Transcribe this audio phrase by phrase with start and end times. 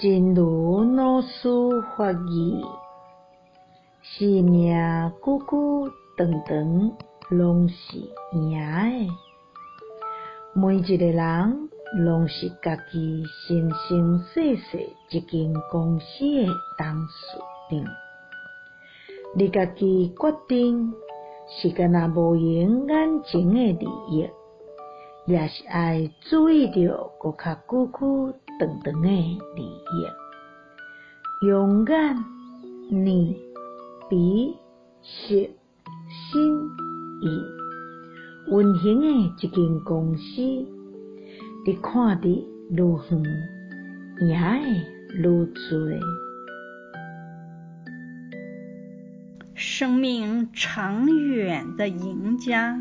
[0.00, 1.48] 真如老师
[1.96, 2.64] 法语，
[4.00, 4.72] 生命
[5.24, 6.92] 久久长长，
[7.30, 7.98] 拢是
[8.32, 9.12] 赢的。
[10.54, 14.78] 每一个人拢是家己生生世世
[15.10, 16.46] 一间公司的
[16.78, 17.38] 董事
[17.68, 17.84] 长，
[19.34, 20.94] 你家己决定
[21.48, 24.30] 是干那无用眼前的利益，
[25.26, 30.06] 也是爱注意着搁较久久长长的利益。
[31.46, 33.34] 用眼、耳、
[34.10, 34.56] 鼻、
[35.02, 35.48] 舌、
[36.32, 36.40] 身、
[37.20, 37.24] 意
[38.50, 39.06] 运行的
[39.38, 40.42] 一间公司，
[41.64, 42.28] 你看得
[42.70, 43.22] 愈远，
[44.20, 44.74] 赢的
[45.14, 46.00] 愈多。
[49.54, 52.80] 生命长远的赢家。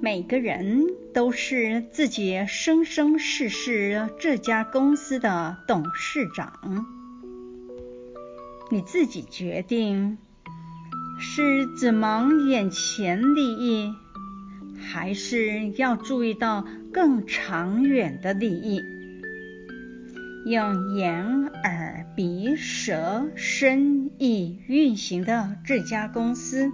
[0.00, 6.86] 每个人都是自己生生世世这家公司的董事长，
[8.70, 10.18] 你自己决定
[11.18, 13.94] 是只忙眼前利益，
[14.78, 18.82] 还是要注意到更长远的利益。
[20.46, 26.70] 用眼、耳、鼻、舌、身、意运行的这家公司。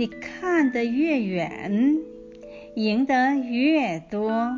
[0.00, 1.98] 你看得越远，
[2.74, 4.50] 赢得越多。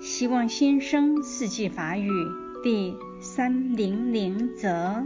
[0.00, 2.08] 希望新生四季法语
[2.64, 5.04] 第三零零则。